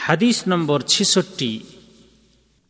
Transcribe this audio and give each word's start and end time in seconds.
হাদিস 0.00 0.38
নম্বর 0.48 0.78
ছেষট্টি 0.92 1.52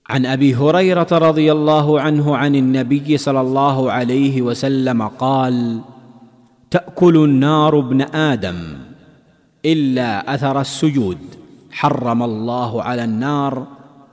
عن 0.07 0.23
ابي 0.27 0.51
هريره 0.55 1.11
رضي 1.29 1.49
الله 1.53 1.87
عنه 2.01 2.27
عن 2.37 2.53
النبي 2.55 3.09
صلى 3.17 3.41
الله 3.41 3.93
عليه 3.93 4.43
وسلم 4.43 5.01
قال 5.09 5.57
تاكل 6.73 7.17
النار 7.29 7.73
ابن 7.79 8.01
ادم 8.33 8.61
الا 9.65 10.35
اثر 10.35 10.57
السجود 10.61 11.19
حرم 11.73 12.21
الله 12.23 12.83
على 12.83 13.05
النار 13.05 13.53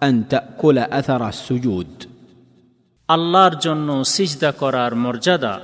ان 0.03 0.13
تاكل 0.27 0.77
اثر 0.99 1.21
السجود 1.27 1.91
আল্লাহর 3.09 3.55
জন্য 3.65 3.89
সিজদা 4.15 4.51
করার 4.61 4.91
মর্যাদা 4.95 5.55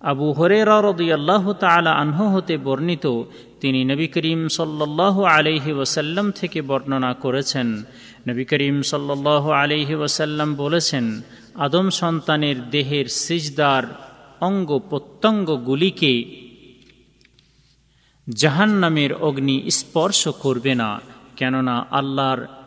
আবু 0.00 0.32
হরেরা 0.32 0.82
রদিয়াল্লাহ 0.82 1.52
তালা 1.52 1.92
আনহ 1.92 2.34
হতে 2.34 2.56
বর্ণিত, 2.56 3.22
তিনি 3.60 3.84
নবী 3.84 4.06
করিম 4.06 4.48
সাল্লাহ 4.48 5.22
আলহি 5.22 5.72
ওসাল্লাম 5.72 6.30
থেকে 6.30 6.62
বর্ণনা 6.62 7.14
করেছেন। 7.14 7.84
নবী 8.28 8.44
করিম 8.44 8.82
সাল্লাহ 8.82 9.50
আলহি 9.50 9.94
ওসাল্লাম 9.94 10.54
বলেছেন, 10.54 11.22
আদম 11.54 11.90
সন্তানের 11.90 12.70
দেহের 12.70 13.06
সিজদার 13.06 13.84
অঙ্গ 14.40 14.78
প্রত্যঙ্গগুলিকে 14.90 16.24
জাহান 18.28 18.70
নামের 18.70 19.12
অগ্নি 19.14 19.70
স্পর্শ 19.70 20.28
করবে 20.28 20.74
না, 20.74 21.00
কেননা 21.36 21.86
আল্লাহর 21.90 22.57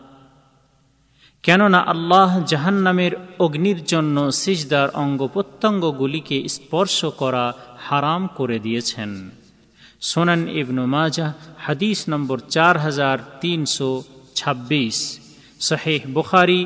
কেননা 1.44 1.80
আল্লাহ 1.80 2.32
জাহান্নামের 2.46 3.12
অগ্নির 3.40 3.86
জন্য 3.86 4.32
সিজদার 4.32 4.90
অঙ্গ 4.90 5.28
প্রত্যঙ্গগুলিকে 5.28 6.38
স্পর্শ 6.50 7.06
করা 7.06 7.54
হারাম 7.88 8.28
করে 8.36 8.60
দিয়েছেন। 8.60 9.32
সোনান 10.02 10.48
ইবনু 10.48 10.86
মাজা 10.86 11.34
হাদিস 11.58 12.00
নম্বর 12.10 12.38
চার 12.50 12.78
হাজার 12.78 13.18
তিনশো 13.42 14.04
ছাব্বিশ। 14.36 14.98
শাহেহ 15.60 16.02
বুখারি, 16.08 16.66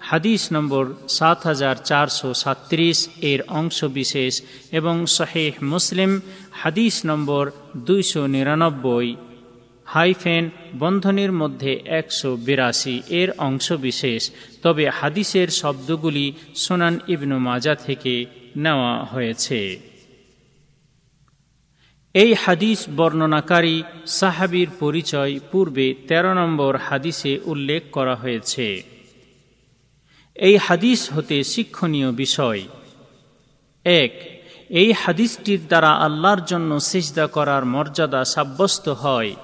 হাদিস 0.00 0.42
নম্বর 0.52 0.84
সাত 1.08 1.38
হাজার 1.46 1.76
চারশো 1.84 2.34
সাত্রিশ 2.34 3.08
এর 3.20 3.40
অংশ 3.48 3.84
বিশেষ 3.84 4.42
এবং 4.72 5.06
শাহেহ 5.06 5.52
মুসলিম, 5.62 6.20
হাদিস 6.62 6.96
নম্বর 7.06 7.44
দুইশো 7.76 8.26
নিরানব্বই। 8.26 9.16
হাইফেন 9.84 10.50
বন্ধনের 10.78 11.32
মধ্যে 11.32 11.80
একশো 11.84 12.36
বিরাশি 12.36 13.02
এর 13.08 13.32
অংশ 13.38 13.72
বিশেষ, 13.72 14.30
তবে 14.62 14.88
হাদিসের 14.88 15.48
শব্দগুলি 15.48 16.32
সোনান 16.54 17.00
ইবনু 17.08 17.38
মাজা 17.38 17.74
থেকে 17.74 18.26
নেওয়া 18.56 19.04
হয়েছে। 19.04 19.92
এই 22.14 22.34
হাদিস 22.34 22.86
বর্ণনাকারী 22.96 23.82
সাহাবির 24.06 24.68
পরিচয় 24.78 25.40
পূর্বে 25.52 25.94
১৩ 26.08 26.34
নম্বর 26.34 26.76
হাদিসে 26.76 27.38
উল্লেখ 27.44 27.82
করা 27.92 28.14
হয়েছে। 28.14 28.82
এই 30.34 30.56
হাদিস 30.56 31.12
হতে 31.12 31.44
শিক্ষণীয় 31.44 32.12
বিষয়। 32.12 32.62
এক, 33.84 34.12
এই 34.70 34.92
হাদিসটির 34.92 35.60
দ্বারা 35.68 35.90
আল্লাহর 35.90 36.44
জন্য 36.44 36.80
সিজদা 36.80 37.26
করার 37.26 37.64
মর্যাদা 37.64 38.24
সাব্যস্ত 38.24 38.88
হয়। 38.88 39.34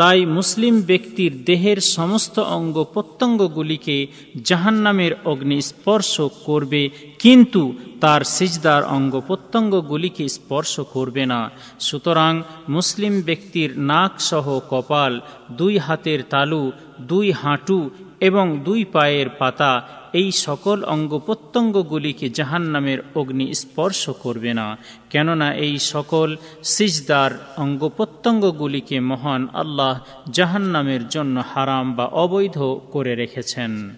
তাই 0.00 0.20
মুসলিম 0.26 0.74
ব্যক্তির 0.80 1.32
দেহের 1.44 1.78
সমস্ত 1.96 2.36
অঙ্গ 2.38 2.76
প্রত্যঙ্গগুলিকে 2.94 4.06
জাহান্নামের 4.44 5.12
অগ্নি 5.24 5.58
স্পর্শ 5.62 6.20
করবে, 6.44 6.82
কিন্তু 7.18 7.62
তার 8.00 8.22
সিজদার 8.36 8.82
অঙ্গ 8.96 9.14
প্রত্যঙ্গগুলিকে 9.26 10.24
স্পর্শ 10.28 10.80
করবে 10.80 11.26
না। 11.26 11.40
সুতরাং 11.80 12.32
মুসলিম 12.68 13.14
ব্যক্তির 13.22 13.70
নাক 13.78 14.12
সহ 14.20 14.46
কপাল, 14.70 15.12
দুই 15.50 15.74
হাতের 15.78 16.20
তালু, 16.32 16.64
দুই 17.00 17.26
হাঁটু 17.32 17.80
এবং 18.20 18.46
দুই 18.58 18.80
পায়ের 18.84 19.28
পাতা 19.38 19.72
এই 20.12 20.32
সকল 20.32 20.84
অঙ্গ 20.84 21.18
প্রত্যঙ্গগুলিকে 21.18 22.28
জাহান 22.28 22.62
নামের 22.62 22.98
অগ্নি 23.14 23.54
স্পর্শ 23.54 24.10
করবে 24.10 24.54
না, 24.54 24.76
কেননা 25.10 25.54
এই 25.54 25.78
সকল 25.78 26.36
সিজদার 26.62 27.30
অঙ্গ 27.56 27.88
প্রত্যঙ্গগুলিকে 27.96 29.00
মহান 29.00 29.48
আল্লাহ 29.52 30.00
জাহান 30.30 30.62
নামের 30.62 31.08
জন্য 31.08 31.42
হারাম 31.54 31.94
বা 31.94 32.06
অবৈধ 32.06 32.58
করে 32.90 33.14
রেখেছেন। 33.14 33.96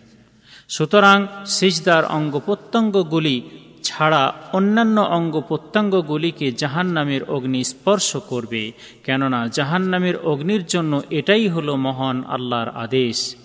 সুতরাং 0.69 1.27
সিজদার 1.47 2.05
অঙ্গ 2.05 2.41
প্রত্যঙ্গগুলি 2.47 3.43
ছাড়া 3.83 4.33
অন্যান্য 4.53 5.01
অঙ্গ 5.01 5.41
প্রত্যঙ্গগুলিকে 5.41 6.53
জাহান 6.53 6.87
নামের 6.87 7.25
অগ্নি 7.25 7.65
স্পর্শ 7.65 8.17
করবে, 8.17 8.73
কেননা 9.05 9.49
জাহান 9.49 9.83
নামের 9.83 10.17
অগ্নির 10.17 10.67
জন্য 10.67 11.03
এটাই 11.11 11.49
হলো 11.49 11.77
মহান 11.77 12.25
আল্লাহর 12.25 12.69
আদেশ। 12.69 13.37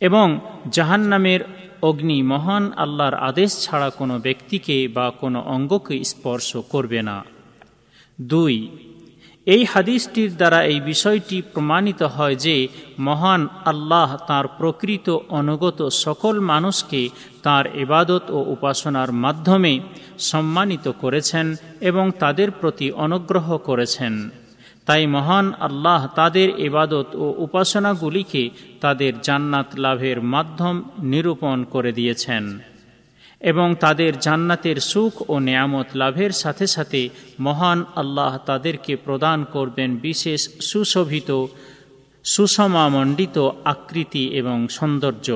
এবং 0.00 0.40
জাহান 0.70 1.00
নামের 1.00 1.40
অগ্নি 1.82 2.22
মহান 2.22 2.72
আল্লাহর 2.72 3.14
আদেশ 3.14 3.64
ছাড়া 3.64 3.90
কোনো 3.90 4.18
ব্যক্তিকে 4.18 4.88
বা 4.88 5.10
কোনো 5.10 5.40
অঙ্গকে 5.40 6.04
স্পর্শ 6.04 6.56
করবে 6.56 7.02
না। 7.02 7.24
দুই, 8.20 8.68
এই 9.46 9.64
হাদিসটির 9.64 10.36
দ্বারা 10.36 10.64
এই 10.64 10.80
বিষয়টি 10.80 11.42
প্রমাণিত 11.42 12.02
হয় 12.02 12.36
যে 12.36 12.68
মহান 12.98 13.48
আল্লাহ 13.64 14.16
তার 14.16 14.46
প্রকৃত 14.48 15.18
অনুগত 15.28 15.88
সকল 15.88 16.40
মানুষকে 16.40 17.08
তার 17.42 17.66
এবাদত 17.66 18.22
ও 18.30 18.38
উপাসনার 18.48 19.12
মাধ্যমে 19.12 19.80
সম্মানিত 20.18 20.88
করেছেন 20.88 21.56
এবং 21.80 22.10
তাদের 22.18 22.50
প্রতি 22.50 22.90
অনুগ্রহ 22.90 23.58
করেছেন। 23.58 24.30
তাই 24.86 25.06
মহান 25.06 25.46
আল্লাহ 25.60 26.06
তাদের 26.14 26.48
ইবাদত 26.58 27.08
ও 27.14 27.26
উপাসনাগুলিকে 27.38 28.50
তাদের 28.80 29.12
জান্নাত 29.22 29.68
লাভের 29.78 30.18
মাধ্যম 30.22 30.76
নিরূপণ 31.02 31.58
করে 31.64 31.90
দিয়েছেন 31.92 32.44
এবং 33.40 33.68
তাদের 33.74 34.12
জান্নাতের 34.20 34.78
সুখ 34.80 35.30
ও 35.30 35.34
নিয়ামত 35.38 35.88
লাভের 35.94 36.32
সাথে 36.32 36.66
সাথে 36.66 37.08
মহান 37.40 37.84
আল্লাহ 37.96 38.32
তাদেরকে 38.46 38.96
প্রদান 38.96 39.38
করবেন 39.44 39.90
বিশেষ 39.96 40.40
সুশোভিত, 40.60 41.30
সুষমামণ্ডিত 42.24 43.36
আকৃতি 43.64 44.24
এবং 44.40 44.68
সৌন্দর্য। 44.68 45.28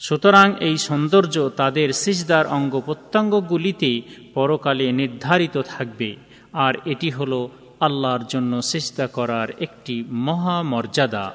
সুতরাং 0.00 0.48
এই 0.60 0.76
সৌন্দর্য 0.78 1.36
তাদের 1.56 1.88
সিজদার 1.92 2.46
অঙ্গ 2.46 2.74
প্রত্যঙ্গগুলিতে 2.80 3.90
পরকালে 4.34 4.86
নির্ধারিত 4.92 5.56
থাকবে, 5.72 6.16
আর 6.52 6.74
এটি 6.84 7.10
হল 7.10 7.32
আল্লাহর 7.82 8.24
জন্য 8.28 8.52
চেষ্টা 8.62 9.04
করার 9.06 9.48
একটি 9.60 9.94
মহামর্যাদা। 10.26 11.26